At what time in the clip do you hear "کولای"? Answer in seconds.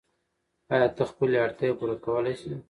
2.05-2.35